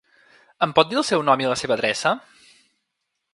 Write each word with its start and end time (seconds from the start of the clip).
Em 0.67 0.71
pot 0.79 0.89
dir 0.93 0.97
el 1.01 1.05
seu 1.09 1.25
nom 1.27 1.43
i 1.45 1.49
la 1.51 1.59
seva 1.63 1.77
adreça? 1.77 2.15